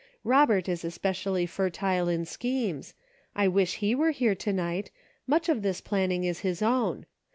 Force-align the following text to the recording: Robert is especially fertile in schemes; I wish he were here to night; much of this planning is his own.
Robert 0.23 0.67
is 0.67 0.83
especially 0.83 1.45
fertile 1.45 2.07
in 2.09 2.25
schemes; 2.25 2.95
I 3.35 3.47
wish 3.47 3.75
he 3.75 3.93
were 3.93 4.09
here 4.09 4.33
to 4.33 4.51
night; 4.51 4.89
much 5.27 5.47
of 5.47 5.61
this 5.61 5.79
planning 5.79 6.23
is 6.23 6.39
his 6.39 6.63
own. 6.63 7.05